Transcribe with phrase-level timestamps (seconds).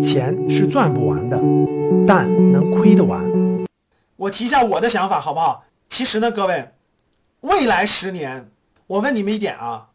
[0.00, 1.40] 钱是赚不完的，
[2.06, 3.24] 但能亏得完。
[4.16, 5.64] 我提一下我的想法好不好？
[5.88, 6.72] 其实呢，各位，
[7.40, 8.50] 未来十年，
[8.86, 9.88] 我问你们一点啊，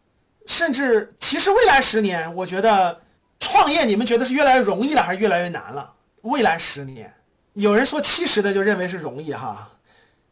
[0.46, 3.00] 甚至其实未来十年，我觉得
[3.40, 5.94] 创业你们觉得是越来越容易了，还是越来越难了？
[6.22, 7.14] 未来十年，
[7.54, 9.70] 有人说七十的就认为是容易哈，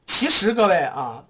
[0.05, 1.25] 其实各位啊，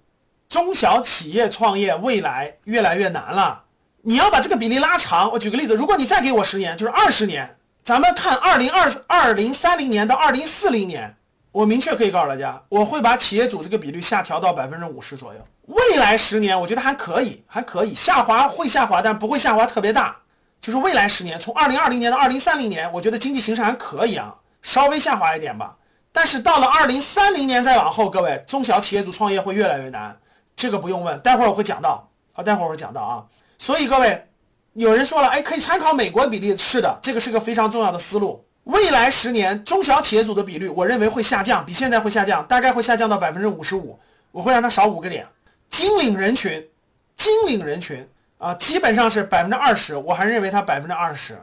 [0.48, 3.64] 中小企业创业未来越来越难了。
[4.02, 11.16] 你要把这个比例拉长，我举个例子，如果你再给我十年，就是二十年，咱们看二零二二零三零年到二零四零年，
[11.52, 15.40] 我明确可以告诉大家，我会把企业主这个比率下调到百分之五十左右。
[15.66, 20.16] 未来十年，我觉得还可以，还可以下滑会下滑，但不会下滑特别大。
[20.62, 25.76] 就是未来十年，从二零二零年到二零三零年，我觉得经济形势还可以啊，稍微下滑一点吧。
[26.12, 30.18] 但是到了二零三零年再往后，各位中小企业主创业会越来越难，
[30.56, 33.24] 这个不用问，待会儿我会讲到啊，待会儿我会讲到啊。
[33.60, 34.26] 所以各位，
[34.72, 36.56] 有人说了，哎，可以参考美国比例。
[36.56, 38.42] 是的，这个是个非常重要的思路。
[38.64, 44.00] 未来十年中小企业组的比率，我认为会下降，比现在会下降，大概会下降到百分之五十五。
[44.32, 45.26] 我会让它少五个点。
[45.68, 46.66] 金领人群，
[47.14, 51.38] 金领人群啊，基本上是百分之二十，我还认为它百分之二十。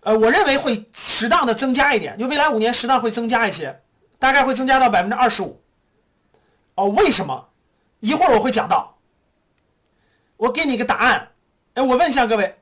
[0.00, 3.80] 呃，我认为会适当的增加一点，就未来五年适当会增加一些，
[4.18, 5.62] 大概会增加到百分之二十五。
[6.74, 7.48] 哦，为什么？
[8.00, 8.98] 一会儿我会讲到。
[10.36, 11.28] 我给你一个答案。
[11.74, 12.56] 哎，我问一下各位，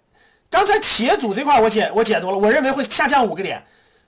[0.48, 3.62] 刚才企业主这块我解我解读了，我认为会下降五个点，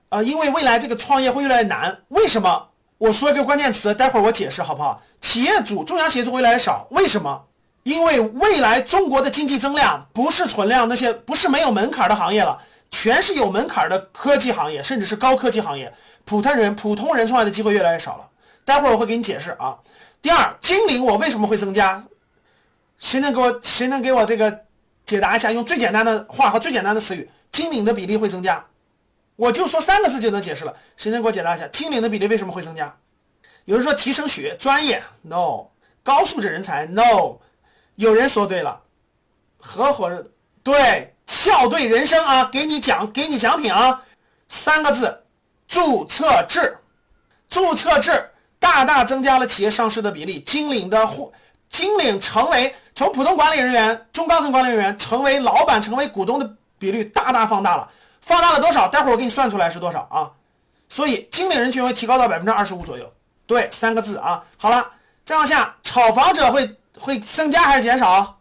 [0.08, 1.98] 啊，因为未来这个创业会越来越难。
[2.08, 2.69] 为什么？
[2.97, 5.02] 我说一个关键词，待会儿我解释好不好？
[5.20, 7.44] 企业主中小企业主越来越少，为什么？
[7.82, 15.92] 因为未来中国的经济增量不是存量，那些不是没有门槛的行业了，全是有门槛的科技行业，甚至是高科技行业，
[16.25, 18.30] 普通人普通人创业的机会越来越少了。
[18.64, 19.77] 待会儿我会给你解释啊。
[20.22, 22.02] 第二，金领我为什么会增加？
[22.98, 24.64] 谁能给我谁能给我这个？
[25.06, 28.66] 解答一下，用最简单的话和最简单的词语，金领的比例会增加。
[29.36, 30.74] 我就说三个字就能解释了。
[30.97, 32.97] 谁能给我解答一下，金领的比例为什么会增加？
[33.66, 35.70] 有人说提升学专业，no；
[36.03, 37.37] 高素质人才，no。
[37.97, 38.82] 有人说对了，
[39.59, 40.26] 合伙人
[40.62, 44.03] 对，笑对人生啊，给你奖，给你奖品啊。
[44.48, 45.25] 三个字，
[45.69, 46.78] 注册制，
[47.48, 51.32] 注册制大大增加了企业上市的比例，金领的户，
[51.69, 52.75] 金领成为。
[52.94, 57.91] 从普通管理人员、中高层管理人员成为老板、成为股东的比率大大放大了，
[58.21, 58.87] 放大了多少？
[58.87, 60.31] 待会儿我给你算出来是多少啊？
[60.88, 63.12] 所以经理人群会提高到百分之二十五左右。
[63.47, 64.44] 对，三个字啊。
[64.56, 64.88] 好了，
[65.25, 68.38] 再往下，炒房者会会增加还是减少？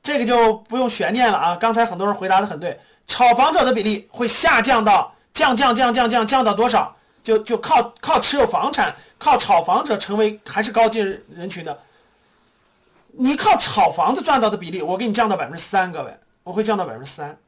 [0.00, 1.56] 这个就不用悬念了啊。
[1.56, 2.78] 刚才很多人回答的很对，
[3.08, 6.94] 炒房者的比例会下降到降降降降降降到多少？
[7.22, 11.78] 就就靠靠持有房产、靠炒房者成为还是高阶人群的。
[13.12, 17.38] 你靠炒房子赚到的比例，我给你降到百分之三，各位，我会降到百分之三。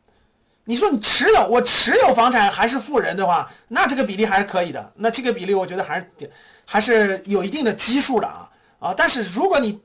[0.65, 4.93] 你说你持有我持有房产还是富人的话，那这个比例还是可以的。
[4.97, 6.31] 那这个比例我觉得还是
[6.65, 8.95] 还是有一定的基数的啊啊！
[8.97, 9.83] 但是如果你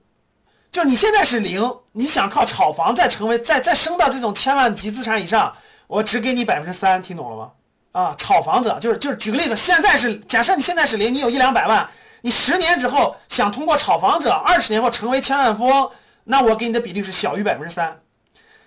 [0.72, 5.56] 就你现在是零，你想靠炒房再成为再再升到这种千万级资产以上，
[5.88, 7.52] 我只给你百分之三，听懂了吗？
[7.94, 11.90] 啊，炒房子就是就是举个例子，现在是假设你现在是零，你有一两百万。
[12.22, 15.92] 你十年之后想通过炒房者，二十年后成为千万富翁，
[16.26, 18.02] 那我给你的比例是小于百分之三。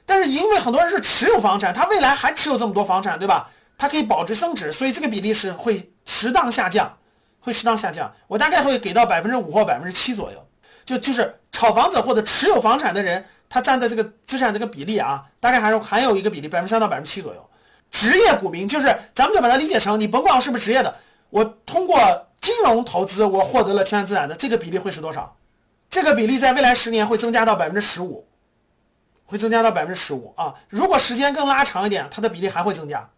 [0.06, 3.50] 但是因为很多人是持有房产，他未来还持有这么多房产，对吧？
[3.76, 6.98] 他可以保值升值，所以这个比例是会适当下降，
[7.40, 8.12] 会适当下降。
[8.28, 10.46] 我大概会给到百分之五或百分之七左右。
[10.84, 17.50] 就就是炒房者或者持有房产的人，他占的这个资产这个比例啊，大概还是还有一个比例百分之三到百分之七左右。
[17.90, 20.94] 职业股民就是咱们就把它理解成，你甭管我是不是职业的，
[21.30, 21.98] 我通过。
[22.40, 25.36] 金融投资，我获得了千万资产的这个比例会是多少？
[25.90, 28.26] 这个比例在未来十年会增加到百分之十五，
[29.26, 30.54] 会增加到百分之十五啊！
[30.68, 33.10] 如果时间更拉长一点，它的比例还会增加。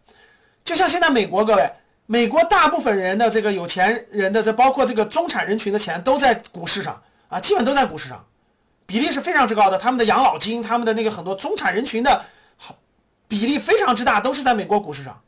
[0.63, 1.71] 就像现在美国，各位，
[2.05, 8.25] 美国大部分人的这个有钱人的，这包括这个中产人群的钱都在股市上啊，基本都在股市上，
[8.85, 9.77] 比例是非常之高的。
[9.77, 12.25] 他们的养老金，他们的那个很多中产人群的，
[13.27, 15.22] 比例非常之大，都是在美国股市上。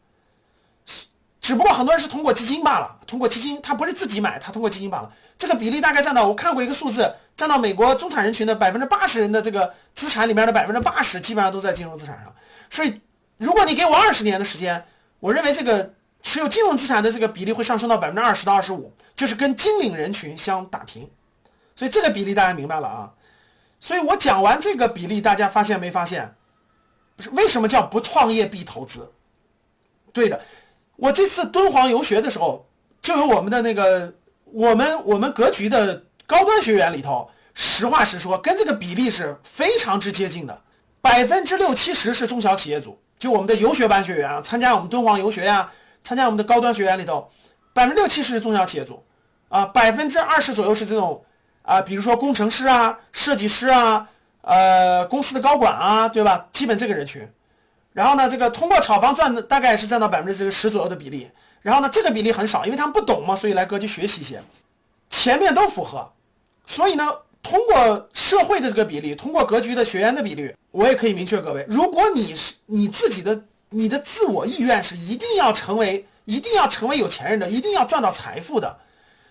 [1.45, 5.13] 只不过很多人是通过基金罢了，通过基金，他不是自己买，他通过基金罢了。
[5.37, 12.33] 这个比例大概占到，我看过一个数字，占到美国中产人群的百分之八十人的这个资产里面的百分之八十，基本上都在金融资产上。
[12.71, 12.99] 所以，
[13.37, 14.83] 如果你给我二十年的时间，
[15.19, 15.93] 我认为这个
[16.23, 21.07] 持有金融资产的这个比例会上升到百分之二十到二十五，就是跟金领人群相打平。
[21.75, 23.13] 所以这个比例大家明白了啊？
[23.79, 26.33] 所以我讲完这个比例，大家发现没发现？
[27.15, 29.11] 不是为什么叫不创业必投资？
[30.11, 30.41] 对的。
[30.97, 32.65] 我这次敦煌游学的时候，
[33.01, 34.13] 就有我们的那个
[34.45, 40.61] 我们我们格局的高端学员里头，实话实说，跟这个比例是非常之接近的，
[41.01, 45.71] 百分之六七十是中小企业组，就我们的游学班学员啊，参加我们敦煌游学呀，
[46.03, 47.29] 参加我们的高端学员里头，
[47.73, 49.03] 百分之六七十是中小企业组，
[49.49, 51.23] 啊，百分之二十左右是这种
[51.63, 54.07] 啊，比如说工程师啊、设计师啊、
[54.41, 56.47] 呃公司的高管啊，对吧？
[56.51, 57.29] 基本这个人群。
[57.95, 61.31] 然后呢，这个通过炒房赚的大概是占到百分之这个十左右的比例。
[61.61, 64.43] 然后呢，这个比例很少，因为他们不懂嘛，所以来格局学习一些。
[65.09, 66.11] 前面都符合，
[66.65, 67.09] 所以呢，
[67.41, 78.77] 通过社会的这个比例，通过格局的学员的比例，我也可以明确各位，如果你是你自己的你的自我意愿是一定要成为一定要成为有钱人的，一定要赚到财富的，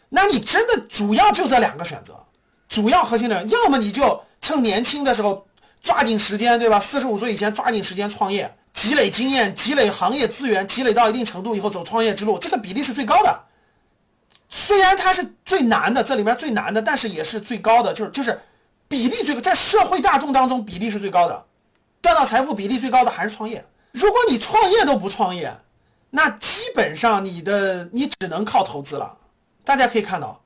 [0.09, 2.19] 那你真的主要就这两个选择，
[2.67, 5.47] 主要核心的，要么你就趁年轻的时候。
[5.85, 6.81] 抓紧时间，对吧？
[6.81, 13.45] 四十五岁以前抓紧时间创业，积累经验，积累行业资源，积累到一定程度以后走创业之路，这个比例是最高的。
[14.49, 18.41] 虽然它是最难的，这里面最难的，但是也是最高的，就是就是
[18.89, 21.45] 比例最高在社会大众当中比例是最高的，
[22.01, 23.63] 赚到财富比例最高的还是创业。
[23.93, 25.55] 如果你创业都不创业，
[26.09, 29.19] 那基本上你的你只能靠投资了。
[29.65, 30.41] 大家可以看到，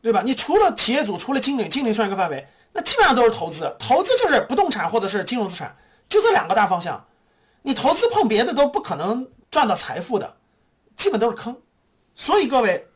[0.00, 0.22] 对吧？
[0.24, 2.46] 你除了企业主，除了经理，经理算一个范围。
[2.76, 5.76] 那基本上都是投资，投资就是不动产或者是金融资产，
[6.08, 7.06] 就这两个大方向。
[7.62, 10.36] 你投资碰别的都不可能赚到财富的，
[10.96, 11.56] 基本都是坑。
[12.16, 12.88] 所以各位，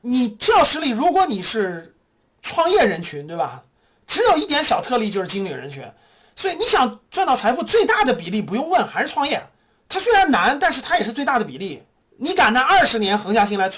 [0.00, 1.94] 你教室里如果你是
[2.42, 3.62] 创业人群，对吧？
[4.08, 5.84] 只有一点小特例就是经理人群。
[6.34, 9.40] 所以你想赚到财富，最大的比例不用问还是创业。
[9.88, 11.84] 它虽然难，但是它也是最大的比例。
[12.16, 13.70] 你敢拿二十年横下心来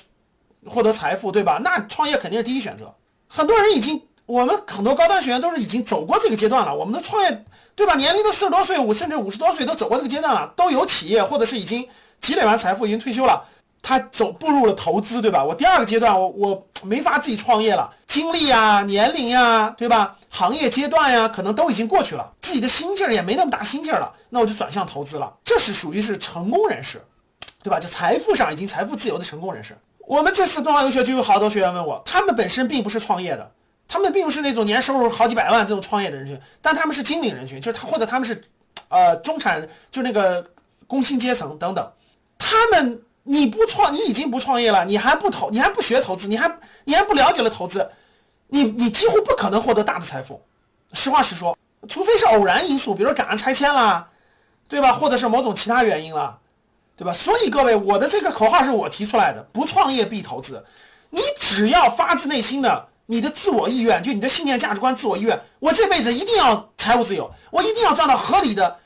[0.67, 1.61] 获得财富，对吧？
[1.63, 2.95] 那创业肯定是第一选择。
[3.29, 4.09] 很多人已经。
[4.27, 7.45] 我们很多高端学员都是已经走过这个阶段了，我们的创业，
[7.75, 7.95] 对吧？
[7.97, 11.87] 年龄都四十多岁，五甚至五十多岁都走过这个阶段了，都有企业或者是已经
[12.21, 13.45] 积累完财富，已经退休了。
[13.83, 15.45] 他走步入了投资，对吧？
[15.45, 20.17] 我第二个阶段，我我没法自己创业了，精力啊、年龄呀，对吧？
[20.31, 25.35] 行业阶段呀，可能都已经过去了，自己的心劲儿也没那么大心劲儿了，那我就转向投资了。
[25.45, 27.05] 这是属于是成功人士，
[27.63, 27.79] 对吧？
[27.79, 29.77] 就财富上已经财富自由的成功人士。
[30.07, 33.51] 我们这次东方游学就有好多学员问我，他们本身并不是创业的。
[33.87, 38.43] 他们并不是那种年收入好几百万这种创业的人群，但他们是精领人群，就是他或者他们是，
[38.89, 40.51] 呃，中产，就那个
[40.87, 41.93] 工薪阶层等等。
[42.39, 47.89] 他们你不创，你已经不创业了，你还不投，你还不学投资，你还你还不了解了投资，
[48.49, 50.43] 你你几乎不可能获得大的财富。
[50.93, 51.57] 实话实说，
[51.87, 54.09] 除非是偶然因素，比如说赶上拆迁啦，
[54.67, 54.93] 对吧？
[54.93, 56.41] 或者是某种其他原因了，
[56.97, 57.13] 对吧？
[57.13, 60.65] 所以各位，我的这个口号是我提出来的，不创业必投资。
[61.11, 62.89] 你只要发自内心的。
[63.07, 68.79] 你的自我意愿，就你的信念、价值观、自我意愿，我这辈子一定要财务自由，我一定要赚到合理的。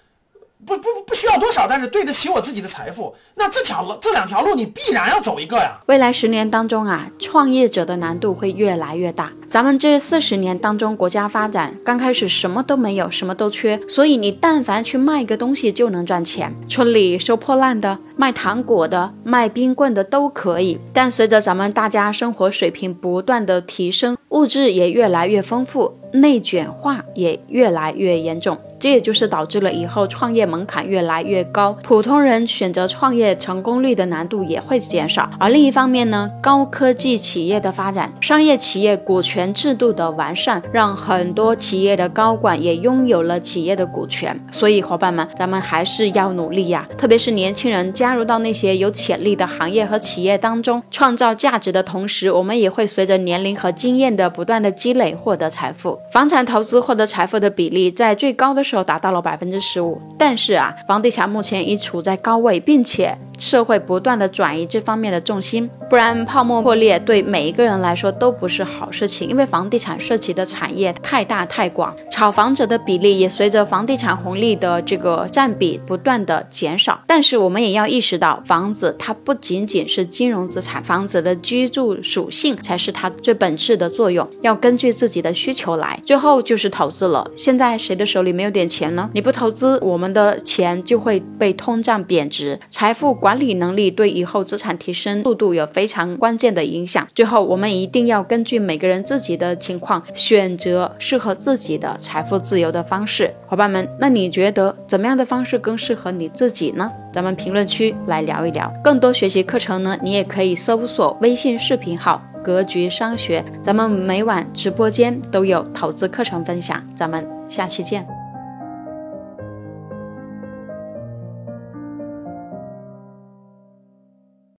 [0.66, 3.14] 不不不需要多少，但是对得起我自己的财富。
[3.36, 5.78] 那这条路这两条路你必然要走一个呀。
[5.86, 9.32] 未来十年当中啊，创业者的难度会越来越大。
[9.46, 16.54] 咱们这四十年当中，国家发展刚开始什么都没有，什么都缺，所以你但凡去卖一个东西就能赚钱。
[16.68, 20.78] 村里收破烂的、卖糖果的、卖冰棍的都可以。
[20.92, 28.58] 但随着咱们大家生活水平不断的提升，物质也越来越丰富，内卷化也越来越严重。
[28.78, 35.28] 这也就是导致了以后创业门槛越来越高，普通人选择创业成功率的难度也会减少。
[35.38, 44.38] 而另一方面呢，高科技企业的发展，商业企业股权制度的完善，让很多企业的高管也拥有了企业的股权。
[44.52, 46.86] 所以，伙伴们，咱们还是要努力呀！
[46.96, 55.98] 特别是年轻人加入到那些有潜力的行业和企业当中，创造价值的同时，我们也会随着年龄和经验的不断的积累获得财富。
[56.12, 58.67] 房产投资获得财富的比例在最高的。
[58.68, 69.26] 时候达到了百分之十五，但是啊，房地产目前已处在高位，并且社会不断的转移这方面的重心，不然泡沫破裂对每一个人来说都不是好事情。
[69.26, 77.00] 因为房地产涉及的产业太大太广，炒房者的比例也随着房地产红利的这个占比不断的减少。
[77.06, 85.98] 但是我们也要意识到，房子它不仅仅是金融资产，房子的居住属性才是它最本质的作用，要根据自己的需求来。
[86.04, 88.48] 最后就是投资了，现在谁的手里没有？
[88.58, 89.08] 点钱呢？
[89.14, 92.58] 你不投资，我们的钱就会被通胀贬值。
[92.68, 97.06] 财富管理能力对以后资产提升速度有非常关键的影响。
[97.14, 103.32] 最后，我们一定要根据每个人自己的情况，选择适合自己的财富自由的方式。
[103.46, 106.90] 伙伴们，那你觉得怎么样的方式更适合你自己呢？
[107.12, 108.72] 咱们评论区来聊一聊。
[108.82, 116.82] 更多学习课程呢，你也可以搜索微信视频号“格局商学”，咱们每晚直播间都有投资课程分享。
[116.96, 118.17] 咱们下期见。